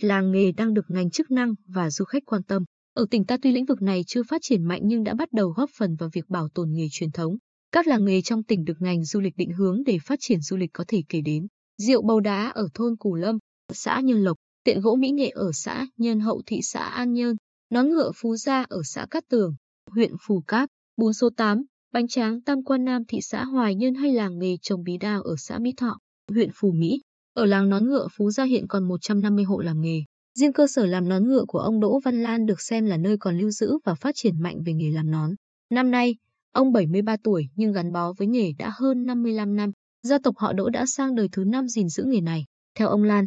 lịch 0.00 0.08
làng 0.08 0.32
nghề 0.32 0.52
đang 0.52 0.74
được 0.74 0.84
ngành 0.88 1.10
chức 1.10 1.30
năng 1.30 1.54
và 1.66 1.90
du 1.90 2.04
khách 2.04 2.22
quan 2.26 2.42
tâm. 2.42 2.64
Ở 2.94 3.06
tỉnh 3.10 3.24
ta 3.24 3.36
tuy 3.42 3.52
lĩnh 3.52 3.64
vực 3.64 3.82
này 3.82 4.02
chưa 4.06 4.22
phát 4.22 4.40
triển 4.42 4.64
mạnh 4.64 4.80
nhưng 4.84 5.04
đã 5.04 5.14
bắt 5.14 5.32
đầu 5.32 5.48
góp 5.48 5.70
phần 5.78 5.96
vào 5.96 6.08
việc 6.12 6.28
bảo 6.28 6.48
tồn 6.54 6.68
nghề 6.72 6.86
truyền 6.90 7.10
thống. 7.10 7.36
Các 7.72 7.86
làng 7.86 8.04
nghề 8.04 8.22
trong 8.22 8.42
tỉnh 8.42 8.64
được 8.64 8.76
ngành 8.80 9.04
du 9.04 9.20
lịch 9.20 9.36
định 9.36 9.52
hướng 9.52 9.82
để 9.86 9.98
phát 10.04 10.18
triển 10.22 10.40
du 10.40 10.56
lịch 10.56 10.70
có 10.72 10.84
thể 10.88 11.02
kể 11.08 11.20
đến. 11.20 11.46
Rượu 11.78 12.02
bầu 12.02 12.20
đá 12.20 12.48
ở 12.48 12.68
thôn 12.74 12.96
Củ 12.96 13.14
Lâm, 13.14 13.38
xã 13.72 14.00
Nhân 14.00 14.24
Lộc, 14.24 14.36
tiện 14.64 14.80
gỗ 14.80 14.96
Mỹ 14.96 15.10
Nghệ 15.10 15.28
ở 15.28 15.50
xã 15.52 15.86
Nhân 15.96 16.20
Hậu 16.20 16.42
thị 16.46 16.60
xã 16.62 16.80
An 16.80 17.12
Nhơn, 17.12 17.36
nón 17.70 17.88
ngựa 17.88 18.10
Phú 18.16 18.36
Gia 18.36 18.62
ở 18.68 18.80
xã 18.84 19.06
Cát 19.10 19.24
Tường, 19.28 19.54
huyện 19.90 20.12
Phù 20.26 20.42
Cát, 20.46 20.68
bún 20.96 21.12
số 21.12 21.30
8, 21.36 21.62
bánh 21.92 22.08
tráng 22.08 22.42
Tam 22.42 22.64
Quan 22.64 22.84
Nam 22.84 23.02
thị 23.08 23.18
xã 23.22 23.44
Hoài 23.44 23.74
Nhơn 23.74 23.94
hay 23.94 24.12
làng 24.12 24.38
nghề 24.38 24.56
trồng 24.62 24.82
bí 24.82 24.98
đao 24.98 25.22
ở 25.22 25.34
xã 25.38 25.58
Mỹ 25.58 25.72
Thọ, 25.76 25.98
huyện 26.28 26.50
Phù 26.54 26.72
Mỹ. 26.72 27.00
Ở 27.40 27.46
làng 27.46 27.68
nón 27.68 27.88
ngựa 27.88 28.08
Phú 28.16 28.30
Gia 28.30 28.44
hiện 28.44 28.66
còn 28.68 28.88
150 28.88 29.44
hộ 29.44 29.58
làm 29.60 29.80
nghề. 29.80 30.02
Riêng 30.38 30.52
cơ 30.52 30.66
sở 30.66 30.86
làm 30.86 31.08
nón 31.08 31.28
ngựa 31.28 31.44
của 31.48 31.58
ông 31.58 31.80
Đỗ 31.80 32.00
Văn 32.04 32.22
Lan 32.22 32.46
được 32.46 32.60
xem 32.60 32.86
là 32.86 32.96
nơi 32.96 33.16
còn 33.20 33.38
lưu 33.38 33.50
giữ 33.50 33.78
và 33.84 33.94
phát 33.94 34.14
triển 34.14 34.42
mạnh 34.42 34.62
về 34.66 34.72
nghề 34.72 34.90
làm 34.90 35.10
nón. 35.10 35.30
Năm 35.70 35.90
nay, 35.90 36.16
ông 36.52 36.72
73 36.72 37.16
tuổi 37.24 37.48
nhưng 37.54 37.72
gắn 37.72 37.92
bó 37.92 38.12
với 38.18 38.26
nghề 38.26 38.52
đã 38.58 38.72
hơn 38.74 39.06
55 39.06 39.56
năm. 39.56 39.70
Gia 40.02 40.18
tộc 40.18 40.34
họ 40.38 40.52
Đỗ 40.52 40.70
đã 40.70 40.86
sang 40.86 41.14
đời 41.14 41.28
thứ 41.32 41.44
năm 41.44 41.68
gìn 41.68 41.88
giữ 41.88 42.04
nghề 42.06 42.20
này. 42.20 42.44
Theo 42.74 42.88
ông 42.88 43.02
Lan, 43.02 43.26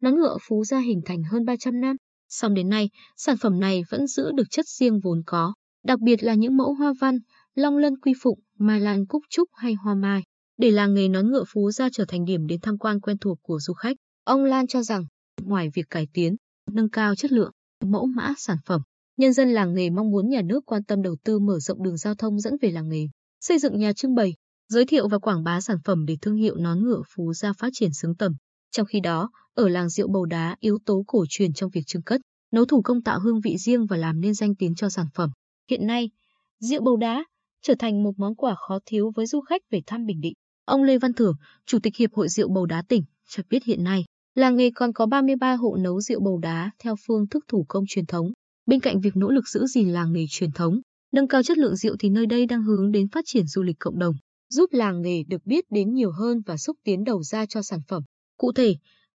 nón 0.00 0.14
ngựa 0.14 0.36
Phú 0.48 0.64
Gia 0.64 0.78
hình 0.78 1.00
thành 1.04 1.22
hơn 1.22 1.44
300 1.44 1.80
năm. 1.80 1.96
Song 2.28 2.54
đến 2.54 2.68
nay, 2.68 2.90
sản 3.16 3.36
phẩm 3.36 3.60
này 3.60 3.82
vẫn 3.90 4.06
giữ 4.06 4.32
được 4.34 4.50
chất 4.50 4.66
riêng 4.68 5.00
vốn 5.00 5.22
có, 5.26 5.54
đặc 5.84 6.00
biệt 6.00 6.22
là 6.22 6.34
những 6.34 6.56
mẫu 6.56 6.74
hoa 6.74 6.92
văn, 7.00 7.18
long 7.54 7.76
lân 7.76 7.98
quy 7.98 8.12
phụng, 8.22 8.38
mai 8.58 8.80
lan 8.80 9.06
cúc 9.06 9.22
trúc 9.30 9.48
hay 9.54 9.74
hoa 9.74 9.94
mai. 9.94 10.22
Để 10.60 10.70
làng 10.70 10.94
nghề 10.94 11.08
nón 11.08 11.30
ngựa 11.30 11.44
Phú 11.48 11.70
Gia 11.70 11.88
trở 11.92 12.04
thành 12.04 12.24
điểm 12.24 12.46
đến 12.46 12.60
tham 12.60 12.78
quan 12.78 13.00
quen 13.00 13.18
thuộc 13.18 13.38
của 13.42 13.58
du 13.60 13.72
khách, 13.72 13.96
ông 14.24 14.44
Lan 14.44 14.66
cho 14.66 14.82
rằng, 14.82 15.04
ngoài 15.42 15.70
việc 15.74 15.90
cải 15.90 16.06
tiến, 16.12 16.36
nâng 16.70 16.90
cao 16.90 17.14
chất 17.14 17.32
lượng, 17.32 17.50
mẫu 17.84 18.06
mã 18.06 18.32
sản 18.38 18.56
phẩm, 18.66 18.82
nhân 19.16 19.32
dân 19.32 19.48
làng 19.48 19.74
nghề 19.74 19.90
mong 19.90 20.10
muốn 20.10 20.28
nhà 20.28 20.42
nước 20.42 20.66
quan 20.66 20.84
tâm 20.84 21.02
đầu 21.02 21.16
tư 21.24 21.38
mở 21.38 21.58
rộng 21.58 21.82
đường 21.82 21.96
giao 21.96 22.14
thông 22.14 22.40
dẫn 22.40 22.56
về 22.62 22.70
làng 22.70 22.88
nghề, 22.88 23.06
xây 23.40 23.58
dựng 23.58 23.78
nhà 23.78 23.92
trưng 23.92 24.14
bày, 24.14 24.34
giới 24.68 24.86
thiệu 24.86 25.08
và 25.08 25.18
quảng 25.18 25.44
bá 25.44 25.60
sản 25.60 25.76
phẩm 25.84 26.06
để 26.06 26.16
thương 26.22 26.36
hiệu 26.36 26.56
nón 26.56 26.82
ngựa 26.82 27.02
Phú 27.14 27.32
Gia 27.32 27.52
phát 27.52 27.70
triển 27.72 27.92
xứng 27.92 28.16
tầm. 28.16 28.32
Trong 28.70 28.86
khi 28.86 29.00
đó, 29.00 29.30
ở 29.54 29.68
làng 29.68 29.88
rượu 29.88 30.08
bầu 30.08 30.24
đá 30.24 30.56
yếu 30.60 30.78
tố 30.84 31.04
cổ 31.06 31.24
truyền 31.28 31.52
trong 31.52 31.70
việc 31.70 31.82
trưng 31.86 32.02
cất, 32.02 32.20
nấu 32.52 32.64
thủ 32.64 32.82
công 32.82 33.02
tạo 33.02 33.20
hương 33.20 33.40
vị 33.40 33.56
riêng 33.58 33.86
và 33.86 33.96
làm 33.96 34.20
nên 34.20 34.34
danh 34.34 34.54
tiếng 34.54 34.74
cho 34.74 34.88
sản 34.88 35.06
phẩm. 35.14 35.30
Hiện 35.70 35.86
nay, 35.86 36.10
rượu 36.58 36.80
bầu 36.82 36.96
đá 36.96 37.24
trở 37.62 37.74
thành 37.78 38.02
một 38.02 38.12
món 38.16 38.34
quà 38.34 38.54
khó 38.54 38.78
thiếu 38.86 39.12
với 39.16 39.26
du 39.26 39.40
khách 39.40 39.62
về 39.70 39.80
thăm 39.86 40.06
Bình 40.06 40.20
Định. 40.20 40.34
Ông 40.70 40.82
Lê 40.82 40.98
Văn 40.98 41.12
Thưởng, 41.12 41.34
Chủ 41.66 41.78
tịch 41.82 41.96
Hiệp 41.96 42.14
hội 42.14 42.28
Rượu 42.28 42.48
Bầu 42.48 42.66
Đá 42.66 42.82
tỉnh, 42.88 43.02
cho 43.28 43.42
biết 43.50 43.64
hiện 43.64 43.84
nay, 43.84 44.04
làng 44.34 44.56
nghề 44.56 44.70
còn 44.74 44.92
có 44.92 45.06
33 45.06 45.54
hộ 45.54 45.76
nấu 45.76 46.00
rượu 46.00 46.20
bầu 46.20 46.38
đá 46.38 46.70
theo 46.78 46.94
phương 47.06 47.28
thức 47.28 47.44
thủ 47.48 47.64
công 47.68 47.84
truyền 47.88 48.06
thống. 48.06 48.32
Bên 48.66 48.80
cạnh 48.80 49.00
việc 49.00 49.16
nỗ 49.16 49.30
lực 49.30 49.48
giữ 49.48 49.66
gìn 49.66 49.88
làng 49.88 50.12
nghề 50.12 50.24
truyền 50.30 50.50
thống, 50.52 50.80
nâng 51.12 51.28
cao 51.28 51.42
chất 51.42 51.58
lượng 51.58 51.76
rượu 51.76 51.96
thì 51.98 52.10
nơi 52.10 52.26
đây 52.26 52.46
đang 52.46 52.62
hướng 52.62 52.92
đến 52.92 53.08
phát 53.08 53.24
triển 53.26 53.46
du 53.46 53.62
lịch 53.62 53.76
cộng 53.78 53.98
đồng, 53.98 54.14
giúp 54.50 54.72
làng 54.72 55.02
nghề 55.02 55.22
được 55.28 55.46
biết 55.46 55.64
đến 55.70 55.94
nhiều 55.94 56.10
hơn 56.12 56.40
và 56.46 56.56
xúc 56.56 56.76
tiến 56.84 57.04
đầu 57.04 57.22
ra 57.22 57.46
cho 57.46 57.62
sản 57.62 57.80
phẩm. 57.88 58.02
Cụ 58.36 58.52
thể, 58.52 58.76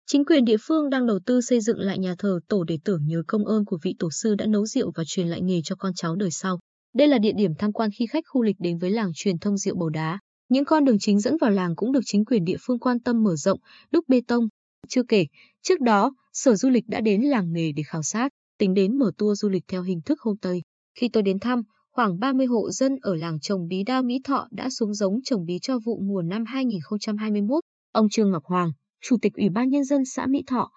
chính 0.06 0.24
quyền 0.24 0.44
địa 0.44 0.58
phương 0.60 0.90
đang 0.90 1.06
đầu 1.06 1.18
tư 1.26 1.40
xây 1.40 1.60
dựng 1.60 1.78
lại 1.78 1.98
nhà 1.98 2.14
thờ 2.18 2.40
tổ 2.48 2.64
để 2.64 2.78
tưởng 2.84 3.06
nhớ 3.06 3.22
công 3.26 3.44
ơn 3.44 3.64
của 3.64 3.78
vị 3.82 3.94
tổ 3.98 4.08
sư 4.10 4.34
đã 4.34 4.46
nấu 4.46 4.66
rượu 4.66 4.92
và 4.94 5.04
truyền 5.06 5.28
lại 5.28 5.40
nghề 5.42 5.60
cho 5.64 5.76
con 5.76 5.92
cháu 5.94 6.16
đời 6.16 6.30
sau. 6.30 6.58
Đây 6.94 7.08
là 7.08 7.18
địa 7.18 7.32
điểm 7.36 7.54
tham 7.58 7.72
quan 7.72 7.90
khi 7.98 8.06
khách 8.06 8.24
khu 8.28 8.42
lịch 8.42 8.56
đến 8.58 8.78
với 8.78 8.90
làng 8.90 9.10
truyền 9.14 9.38
thông 9.38 9.58
rượu 9.58 9.76
bầu 9.76 9.88
đá. 9.88 10.18
Những 10.50 10.64
con 10.64 10.84
đường 10.84 10.98
chính 10.98 11.20
dẫn 11.20 11.36
vào 11.40 11.50
làng 11.50 11.76
cũng 11.76 11.92
được 11.92 12.00
chính 12.04 12.24
quyền 12.24 12.44
địa 12.44 12.56
phương 12.60 12.78
quan 12.78 13.00
tâm 13.00 13.22
mở 13.22 13.36
rộng, 13.36 13.60
đúc 13.90 14.04
bê 14.08 14.20
tông. 14.26 14.48
Chưa 14.88 15.02
kể, 15.02 15.26
trước 15.62 15.80
đó, 15.80 16.14
Sở 16.32 16.54
Du 16.54 16.70
lịch 16.70 16.84
đã 16.88 17.00
đến 17.00 17.22
làng 17.22 17.52
nghề 17.52 17.72
để 17.72 17.82
khảo 17.86 18.02
sát, 18.02 18.28
tính 18.58 18.74
đến 18.74 18.98
mở 18.98 19.12
tour 19.18 19.40
du 19.40 19.48
lịch 19.48 19.64
theo 19.68 19.82
hình 19.82 20.00
thức 20.04 20.20
homestay. 20.20 20.62
Khi 20.98 21.08
tôi 21.08 21.22
đến 21.22 21.38
thăm, 21.38 21.62
khoảng 21.92 22.18
30 22.20 22.46
hộ 22.46 22.70
dân 22.70 22.96
ở 23.02 23.14
làng 23.14 23.40
trồng 23.40 23.68
bí 23.68 23.82
đao 23.84 24.02
Mỹ 24.02 24.20
Thọ 24.24 24.48
đã 24.50 24.70
xuống 24.70 24.94
giống 24.94 25.22
trồng 25.24 25.44
bí 25.44 25.58
cho 25.62 25.78
vụ 25.78 26.00
mùa 26.02 26.22
năm 26.22 26.44
2021. 26.44 27.64
Ông 27.92 28.08
Trương 28.08 28.30
Ngọc 28.30 28.44
Hoàng, 28.44 28.72
Chủ 29.02 29.16
tịch 29.22 29.34
Ủy 29.34 29.48
ban 29.48 29.68
Nhân 29.68 29.84
dân 29.84 30.04
xã 30.04 30.26
Mỹ 30.26 30.42
Thọ, 30.46 30.70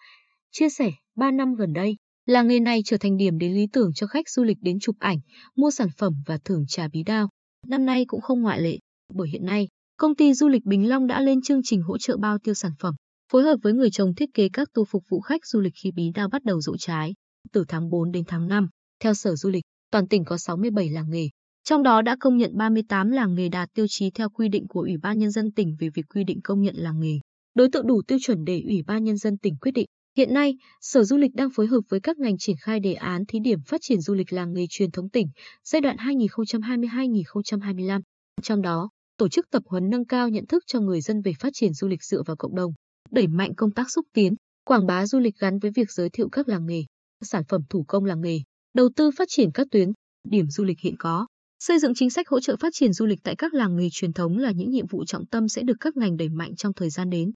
chia 0.51 0.69
sẻ 0.69 0.91
3 1.16 1.31
năm 1.31 1.56
gần 1.56 1.73
đây, 1.73 1.97
làng 2.25 2.47
nghề 2.47 2.59
này 2.59 2.81
trở 2.85 2.97
thành 2.97 3.17
điểm 3.17 3.38
đến 3.38 3.53
lý 3.53 3.67
tưởng 3.73 3.91
cho 3.95 4.07
khách 4.07 4.29
du 4.29 4.44
lịch 4.44 4.57
đến 4.62 4.79
chụp 4.79 4.95
ảnh, 5.00 5.17
mua 5.56 5.72
sản 5.72 5.88
phẩm 5.97 6.13
và 6.25 6.38
thưởng 6.45 6.66
trà 6.67 6.88
bí 6.88 7.03
đao. 7.03 7.29
Năm 7.67 7.85
nay 7.85 8.06
cũng 8.07 8.22
không 8.22 8.41
ngoại 8.41 8.62
lệ, 8.62 8.78
bởi 9.14 9.30
hiện 9.30 9.46
nay, 9.46 9.68
công 9.97 10.16
ty 10.16 10.34
du 10.34 10.47
lịch 10.47 10.66
Bình 10.66 10.90
Long 10.90 11.08
đã 11.08 11.22
lên 11.22 11.41
chương 11.41 11.62
trình 11.64 11.81
hỗ 11.81 11.97
trợ 11.97 12.18
bao 12.18 12.38
tiêu 12.38 12.53
sản 12.53 12.72
phẩm, 12.80 12.96
phối 13.31 13.44
hợp 13.44 13.58
với 13.64 13.74
người 13.74 13.91
trồng 13.91 14.16
thiết 14.16 14.30
kế 14.34 14.50
các 14.50 14.68
tour 14.74 14.90
phục 14.90 15.03
vụ 15.09 15.19
khách 15.19 15.46
du 15.46 15.59
lịch 15.59 15.74
khi 15.84 15.91
bí 15.91 16.12
đao 16.14 16.30
bắt 16.30 16.44
đầu 16.44 16.62
rộ 16.62 16.78
trái. 16.78 17.13
Từ 17.52 17.66
tháng 17.68 17.90
4 17.90 18.12
đến 18.12 18.24
tháng 18.28 18.47
5, 18.47 18.68
theo 19.00 19.13
Sở 19.13 19.36
Du 19.36 19.50
lịch, 19.50 19.63
toàn 19.92 20.08
tỉnh 20.08 20.25
có 20.25 20.38
67 20.38 20.90
làng 20.90 21.09
nghề, 21.09 21.28
trong 21.63 21.84
đó 21.84 22.02
đã 22.02 22.16
công 22.19 22.38
nhận 22.38 22.58
38 22.58 23.12
làng 23.12 23.36
nghề 23.36 23.50
đạt 23.50 23.69
tiêu 23.74 23.86
chí 23.90 24.09
theo 24.09 24.30
quy 24.30 24.50
định 24.50 24.68
của 24.68 24.80
Ủy 24.80 24.97
ban 24.97 25.19
Nhân 25.19 25.31
dân 25.31 25.52
tỉnh 25.52 25.75
về 25.80 25.90
việc 25.96 26.06
quy 26.13 26.24
định 26.24 26.40
công 26.44 26.62
nhận 26.62 26.75
làng 26.75 27.00
nghề. 27.00 27.19
Đối 27.56 27.69
tượng 27.72 27.88
đủ 27.88 28.02
tiêu 28.08 28.18
chuẩn 28.22 28.44
để 28.44 28.62
Ủy 28.66 28.84
ban 28.88 29.03
Nhân 29.03 29.18
dân 29.18 29.38
tỉnh 29.38 29.56
quyết 29.62 29.72
định. 29.72 29.86
Hiện 30.18 30.34
nay, 30.34 30.56
Sở 30.81 31.03
Du 31.03 31.18
lịch 31.18 31.34
đang 31.34 31.50
phối 31.50 31.68
hợp 31.68 31.81
với 31.90 32.00
các 32.00 32.18
ngành 32.18 32.38
triển 32.38 32.56
khai 32.59 32.80
đề 32.80 32.94
án 32.94 33.25
thí 33.25 33.40
điểm 33.40 33.59
phát 33.68 33.81
triển 33.81 34.02
du 34.02 34.13
lịch 34.13 34.34
làng 34.34 34.53
nghề 34.53 34.66
truyền 34.69 34.92
thống 34.92 35.09
tỉnh 35.09 35.28
giai 35.63 35.81
đoạn 35.81 35.97
2022-2025. 35.97 38.02
Trong 38.41 38.61
đó, 38.61 38.89
tổ 39.17 39.29
chức 39.29 39.49
tập 39.49 39.63
huấn 39.66 39.89
nâng 39.89 40.05
cao 40.05 40.29
nhận 40.29 40.45
thức 40.45 40.63
cho 40.67 40.79
người 40.79 41.01
dân 41.01 41.21
về 41.21 41.33
phát 41.39 41.49
triển 41.53 41.73
du 41.73 41.88
lịch 41.88 42.03
dựa 42.03 42.23
vào 42.25 42.35
cộng 42.35 42.55
đồng, 42.55 42.73
đẩy 43.11 43.27
mạnh 43.27 43.55
công 43.55 43.71
tác 43.71 43.91
xúc 43.91 44.05
tiến, 44.13 44.35
quảng 44.66 44.85
bá 44.85 45.05
du 45.05 45.19
lịch 45.19 45.35
gắn 45.39 45.59
với 45.59 45.71
việc 45.75 45.91
giới 45.91 46.09
thiệu 46.09 46.29
các 46.31 46.47
làng 46.47 46.66
nghề, 46.66 46.83
sản 47.21 47.44
phẩm 47.49 47.61
thủ 47.69 47.85
công 47.88 48.05
làng 48.05 48.21
nghề, 48.21 48.39
đầu 48.73 48.89
tư 48.95 49.11
phát 49.17 49.27
triển 49.31 49.51
các 49.53 49.67
tuyến, 49.71 49.91
điểm 50.29 50.49
du 50.49 50.63
lịch 50.63 50.79
hiện 50.79 50.95
có. 50.99 51.27
Xây 51.59 51.79
dựng 51.79 51.94
chính 51.95 52.09
sách 52.09 52.29
hỗ 52.29 52.39
trợ 52.39 52.55
phát 52.55 52.69
triển 52.73 52.94
du 52.94 53.05
lịch 53.05 53.19
tại 53.23 53.35
các 53.35 53.53
làng 53.53 53.75
nghề 53.75 53.88
truyền 53.91 54.13
thống 54.13 54.38
là 54.38 54.51
những 54.51 54.69
nhiệm 54.69 54.88
vụ 54.88 55.05
trọng 55.05 55.25
tâm 55.25 55.47
sẽ 55.47 55.63
được 55.63 55.77
các 55.79 55.97
ngành 55.97 56.17
đẩy 56.17 56.29
mạnh 56.29 56.55
trong 56.55 56.73
thời 56.73 56.89
gian 56.89 57.09
đến. 57.09 57.31